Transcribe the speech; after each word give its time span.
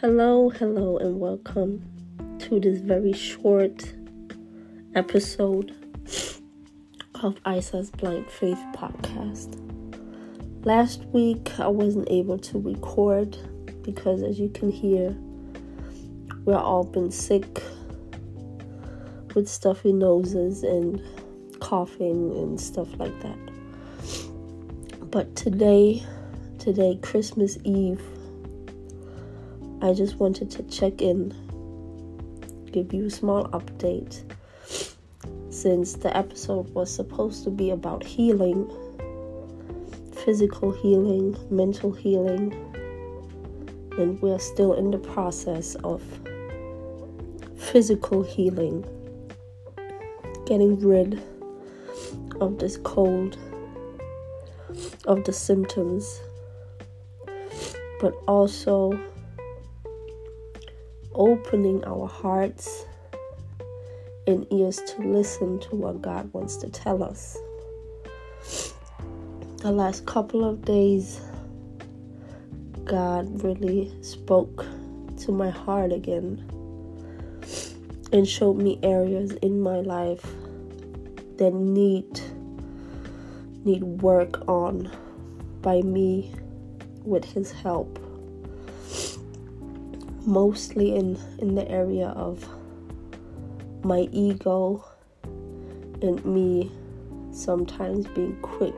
Hello, 0.00 0.48
hello, 0.48 0.96
and 0.96 1.20
welcome 1.20 1.84
to 2.38 2.58
this 2.58 2.80
very 2.80 3.12
short 3.12 3.92
episode 4.94 5.76
of 7.16 7.36
Isa's 7.44 7.90
Blind 7.90 8.30
Faith 8.30 8.64
podcast. 8.74 9.58
Last 10.64 11.04
week 11.12 11.50
I 11.60 11.68
wasn't 11.68 12.08
able 12.10 12.38
to 12.38 12.58
record 12.58 13.36
because, 13.82 14.22
as 14.22 14.40
you 14.40 14.48
can 14.48 14.70
hear, 14.72 15.14
we're 16.46 16.56
all 16.56 16.84
been 16.84 17.10
sick 17.10 17.62
with 19.34 19.50
stuffy 19.50 19.92
noses 19.92 20.62
and 20.62 21.02
coughing 21.60 22.32
and 22.38 22.58
stuff 22.58 22.88
like 22.98 23.20
that. 23.20 23.38
But 25.10 25.36
today, 25.36 26.02
today, 26.58 26.98
Christmas 27.02 27.58
Eve, 27.64 28.00
I 29.82 29.94
just 29.94 30.16
wanted 30.16 30.50
to 30.50 30.62
check 30.64 31.00
in, 31.00 31.34
give 32.70 32.92
you 32.92 33.06
a 33.06 33.10
small 33.10 33.44
update. 33.48 34.22
Since 35.48 35.94
the 35.94 36.14
episode 36.14 36.68
was 36.74 36.94
supposed 36.94 37.44
to 37.44 37.50
be 37.50 37.70
about 37.70 38.04
healing, 38.04 38.70
physical 40.12 40.70
healing, 40.70 41.34
mental 41.50 41.92
healing, 41.92 42.52
and 43.98 44.20
we're 44.20 44.38
still 44.38 44.74
in 44.74 44.90
the 44.90 44.98
process 44.98 45.76
of 45.76 46.02
physical 47.56 48.22
healing, 48.22 48.84
getting 50.44 50.78
rid 50.78 51.22
of 52.38 52.58
this 52.58 52.76
cold, 52.76 53.38
of 55.06 55.24
the 55.24 55.32
symptoms, 55.32 56.20
but 57.98 58.12
also 58.28 58.92
opening 61.14 61.84
our 61.84 62.06
hearts 62.06 62.84
and 64.26 64.46
ears 64.52 64.80
to 64.86 65.02
listen 65.02 65.58
to 65.60 65.76
what 65.76 66.00
God 66.00 66.32
wants 66.32 66.56
to 66.58 66.70
tell 66.70 67.02
us. 67.02 67.36
The 69.58 69.70
last 69.70 70.06
couple 70.06 70.44
of 70.44 70.64
days, 70.64 71.20
God 72.84 73.42
really 73.44 73.92
spoke 74.02 74.64
to 75.18 75.32
my 75.32 75.50
heart 75.50 75.92
again 75.92 76.44
and 78.12 78.26
showed 78.26 78.56
me 78.56 78.78
areas 78.82 79.32
in 79.42 79.60
my 79.60 79.80
life 79.80 80.24
that 81.36 81.52
need 81.54 82.20
need 83.64 83.82
work 83.82 84.48
on 84.48 84.90
by 85.60 85.82
me 85.82 86.34
with 87.04 87.24
his 87.24 87.52
help 87.52 87.99
mostly 90.30 90.94
in 90.94 91.18
in 91.40 91.56
the 91.56 91.68
area 91.68 92.08
of 92.10 92.48
my 93.82 94.08
ego 94.12 94.84
and 96.02 96.24
me 96.24 96.70
sometimes 97.32 98.06
being 98.08 98.36
quick 98.40 98.74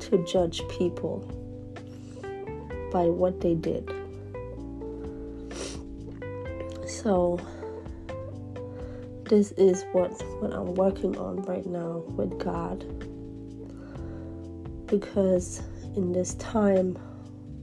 to 0.00 0.18
judge 0.24 0.62
people 0.68 1.20
by 2.92 3.04
what 3.04 3.40
they 3.40 3.54
did. 3.54 3.88
So 6.88 7.38
this 9.28 9.52
is 9.52 9.84
what 9.92 10.10
what 10.40 10.52
I'm 10.52 10.74
working 10.74 11.16
on 11.18 11.42
right 11.42 11.66
now 11.66 12.02
with 12.16 12.36
God. 12.38 12.84
Because 14.86 15.62
in 15.94 16.12
this 16.12 16.34
time 16.34 16.98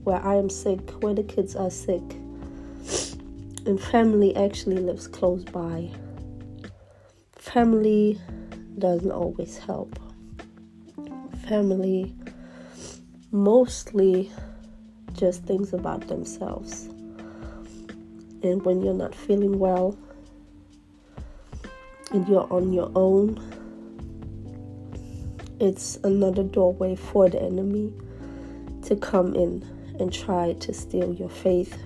where 0.04 0.24
I 0.24 0.36
am 0.36 0.48
sick 0.48 0.80
where 1.02 1.14
the 1.14 1.22
kids 1.22 1.56
are 1.56 1.70
sick 1.70 2.02
and 3.66 3.80
family 3.80 4.34
actually 4.36 4.76
lives 4.76 5.08
close 5.08 5.44
by. 5.44 5.90
Family 7.32 8.20
doesn't 8.78 9.10
always 9.10 9.58
help. 9.58 9.98
Family 11.48 12.14
mostly 13.30 14.30
just 15.12 15.44
thinks 15.44 15.72
about 15.72 16.06
themselves. 16.08 16.84
And 18.42 18.62
when 18.64 18.82
you're 18.82 18.94
not 18.94 19.14
feeling 19.14 19.58
well 19.58 19.96
and 22.12 22.28
you're 22.28 22.52
on 22.52 22.72
your 22.72 22.90
own, 22.94 23.40
it's 25.60 25.96
another 26.04 26.42
doorway 26.42 26.96
for 26.96 27.30
the 27.30 27.40
enemy 27.40 27.92
to 28.82 28.96
come 28.96 29.34
in 29.34 29.62
and 29.98 30.12
try 30.12 30.52
to 30.54 30.74
steal 30.74 31.14
your 31.14 31.30
faith 31.30 31.78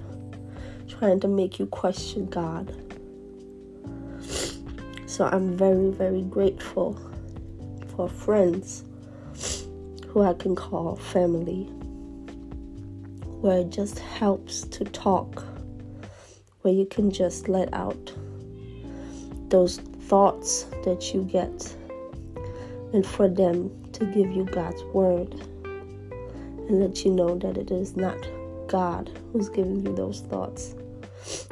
trying 0.99 1.21
to 1.21 1.29
make 1.29 1.61
you 1.61 1.67
question 1.67 2.27
God. 2.27 2.75
So 5.07 5.27
I'm 5.27 5.57
very, 5.57 5.91
very 5.91 6.23
grateful 6.23 6.99
for 7.95 8.09
friends 8.09 8.85
who 10.09 10.23
I 10.23 10.35
can 10.35 10.57
call 10.57 10.97
family, 10.97 11.65
where 13.41 13.59
it 13.59 13.71
just 13.71 14.01
helps 14.01 14.63
to 14.63 14.85
talk, 14.85 15.45
where 16.63 16.75
you 16.75 16.87
can 16.87 17.13
just 17.13 17.49
let 17.49 17.73
out 17.73 18.13
those 19.51 19.79
thoughts 19.79 20.65
that 20.85 21.15
you 21.15 21.23
get, 21.23 21.77
and 22.93 23.07
for 23.07 23.29
them 23.29 23.71
to 23.93 24.05
give 24.07 24.33
you 24.33 24.45
God's 24.45 24.83
word 24.95 25.33
and 26.69 26.81
let 26.81 27.05
you 27.05 27.13
know 27.13 27.39
that 27.39 27.57
it 27.57 27.71
is 27.71 27.97
not 27.97 28.19
God 28.67 29.11
who's 29.33 29.49
giving 29.49 29.87
you 29.87 29.95
those 29.95 30.21
thoughts. 30.23 30.75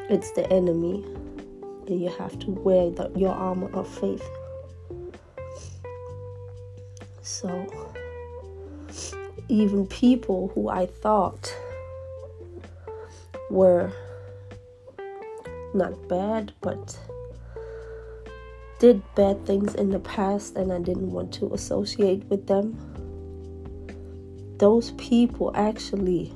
It's 0.08 0.30
the 0.32 0.48
enemy, 0.52 1.04
and 1.86 2.00
you 2.00 2.08
have 2.10 2.38
to 2.40 2.50
wear 2.50 2.90
the, 2.90 3.10
your 3.16 3.32
armor 3.32 3.70
of 3.72 3.88
faith. 3.88 4.24
So, 7.22 7.66
even 9.48 9.86
people 9.86 10.52
who 10.54 10.68
I 10.68 10.86
thought 10.86 11.54
were 13.50 13.92
not 15.74 16.08
bad, 16.08 16.52
but 16.60 16.98
did 18.78 19.02
bad 19.14 19.44
things 19.46 19.74
in 19.74 19.90
the 19.90 19.98
past, 19.98 20.56
and 20.56 20.72
I 20.72 20.78
didn't 20.78 21.10
want 21.10 21.32
to 21.34 21.52
associate 21.52 22.24
with 22.26 22.46
them, 22.46 22.78
those 24.58 24.92
people 24.92 25.50
actually 25.54 26.32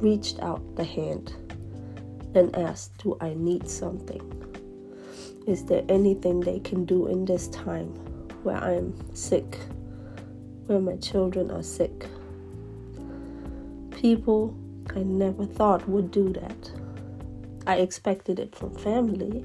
reached 0.00 0.40
out 0.40 0.76
the 0.76 0.84
hand 0.84 1.34
and 2.34 2.54
asked, 2.56 2.98
Do 2.98 3.16
I 3.20 3.34
need 3.34 3.68
something? 3.68 4.22
Is 5.46 5.64
there 5.64 5.84
anything 5.88 6.40
they 6.40 6.60
can 6.60 6.84
do 6.84 7.06
in 7.06 7.24
this 7.24 7.48
time 7.48 7.88
where 8.42 8.56
I 8.56 8.74
am 8.74 8.94
sick, 9.14 9.58
where 10.66 10.80
my 10.80 10.96
children 10.96 11.50
are 11.50 11.62
sick? 11.62 12.06
People 13.90 14.56
I 14.94 15.02
never 15.02 15.46
thought 15.46 15.88
would 15.88 16.10
do 16.10 16.32
that. 16.32 16.70
I 17.66 17.76
expected 17.76 18.38
it 18.38 18.54
from 18.54 18.74
family, 18.74 19.44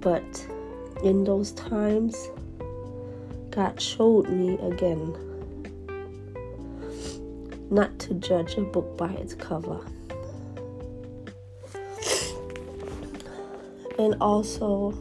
but 0.00 0.46
in 1.02 1.24
those 1.24 1.52
times, 1.52 2.30
God 3.50 3.80
showed 3.80 4.28
me 4.28 4.54
again 4.58 5.14
not 7.70 7.98
to 7.98 8.14
judge 8.14 8.56
a 8.56 8.60
book 8.60 8.96
by 8.96 9.10
its 9.14 9.34
cover. 9.34 9.80
And 13.98 14.16
also 14.20 14.92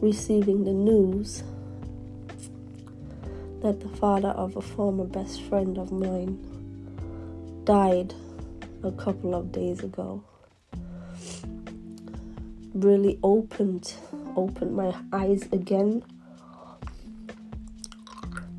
receiving 0.00 0.64
the 0.64 0.72
news 0.72 1.42
that 3.62 3.80
the 3.80 3.88
father 3.96 4.28
of 4.28 4.56
a 4.56 4.60
former 4.60 5.04
best 5.04 5.42
friend 5.42 5.78
of 5.78 5.90
mine 5.90 6.38
died 7.64 8.12
a 8.82 8.92
couple 8.92 9.34
of 9.34 9.50
days 9.52 9.82
ago. 9.82 10.22
Really 12.74 13.18
opened 13.22 13.94
opened 14.36 14.74
my 14.74 14.94
eyes 15.12 15.48
again 15.52 16.02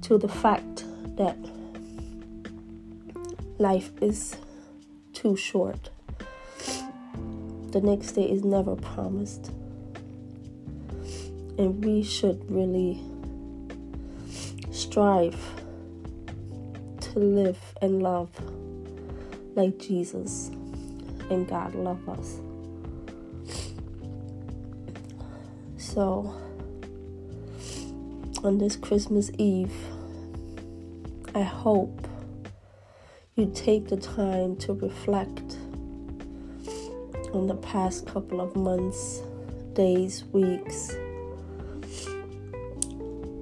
to 0.01 0.17
the 0.17 0.27
fact 0.27 0.85
that 1.17 1.37
life 3.57 3.91
is 4.01 4.37
too 5.13 5.35
short 5.35 5.89
the 7.75 7.81
next 7.81 8.13
day 8.13 8.23
is 8.23 8.45
never 8.45 8.73
promised. 8.73 9.51
And 11.57 11.83
we 11.83 12.03
should 12.03 12.49
really 12.49 13.01
strive 14.71 15.37
to 17.01 17.19
live 17.19 17.59
and 17.81 18.01
love 18.01 18.29
like 19.55 19.77
Jesus 19.77 20.51
and 21.29 21.45
God 21.49 21.75
love 21.75 22.07
us. 22.07 22.39
So 25.75 26.33
on 28.41 28.57
this 28.57 28.77
Christmas 28.77 29.31
Eve, 29.37 29.75
I 31.33 31.41
hope 31.41 32.07
you 33.35 33.51
take 33.53 33.89
the 33.89 33.97
time 33.97 34.55
to 34.59 34.71
reflect 34.71 35.57
on 37.33 37.47
the 37.47 37.55
past 37.55 38.05
couple 38.07 38.41
of 38.41 38.55
months, 38.55 39.21
days, 39.73 40.23
weeks, 40.31 40.91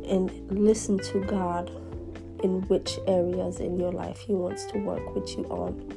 and 0.08 0.32
listen 0.50 0.98
to 1.00 1.20
God 1.22 1.70
in 2.44 2.62
which 2.64 3.00
areas 3.08 3.60
in 3.60 3.80
your 3.80 3.92
life 3.92 4.20
He 4.20 4.34
wants 4.34 4.66
to 4.68 4.78
work 4.80 5.16
with 5.16 5.38
you 5.38 5.46
on 5.46 5.94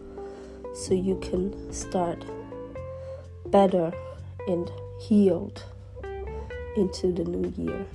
so 0.75 0.95
you 0.95 1.17
can 1.17 1.73
start 1.73 2.25
better 3.47 3.93
and 4.47 4.71
healed 5.01 5.65
into 6.77 7.13
the 7.13 7.25
new 7.25 7.53
year. 7.57 7.87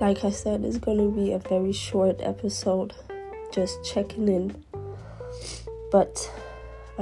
Like 0.00 0.24
I 0.24 0.30
said, 0.30 0.64
it's 0.64 0.78
going 0.78 0.98
to 0.98 1.16
be 1.16 1.32
a 1.32 1.38
very 1.38 1.72
short 1.72 2.20
episode, 2.20 2.92
just 3.52 3.84
checking 3.84 4.26
in. 4.26 4.64
But 5.92 6.30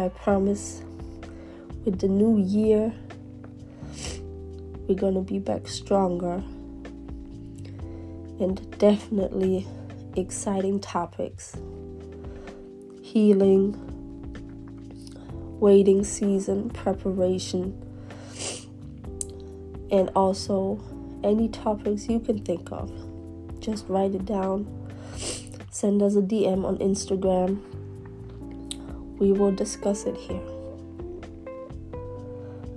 I 0.00 0.08
promise 0.08 0.82
with 1.84 1.98
the 1.98 2.08
new 2.08 2.38
year, 2.38 2.90
we're 4.88 4.94
going 4.94 5.12
to 5.12 5.20
be 5.20 5.38
back 5.38 5.68
stronger 5.68 6.42
and 8.40 8.78
definitely 8.78 9.66
exciting 10.16 10.80
topics 10.80 11.54
healing, 13.02 13.76
waiting 15.60 16.02
season, 16.02 16.70
preparation, 16.70 17.76
and 19.90 20.08
also 20.16 20.80
any 21.24 21.48
topics 21.48 22.08
you 22.08 22.20
can 22.20 22.38
think 22.42 22.72
of. 22.72 22.90
Just 23.60 23.86
write 23.88 24.14
it 24.14 24.24
down. 24.24 24.66
Send 25.70 26.00
us 26.02 26.14
a 26.16 26.22
DM 26.22 26.64
on 26.64 26.78
Instagram. 26.78 27.79
We 29.20 29.32
will 29.32 29.52
discuss 29.52 30.06
it 30.06 30.16
here. 30.16 30.40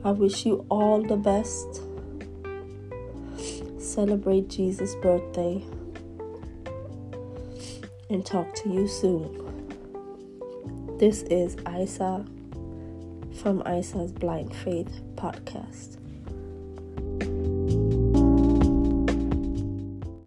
I 0.03 0.11
wish 0.11 0.45
you 0.45 0.65
all 0.69 1.01
the 1.01 1.15
best. 1.15 1.81
Celebrate 3.79 4.49
Jesus' 4.49 4.93
birthday. 4.95 5.63
And 8.09 8.25
talk 8.25 8.53
to 8.55 8.69
you 8.69 8.89
soon. 8.89 9.39
This 10.99 11.23
is 11.23 11.55
Isa 11.81 12.25
from 13.41 13.63
Isa's 13.65 14.11
Blind 14.11 14.53
Faith 14.53 14.99
podcast. 15.15 16.02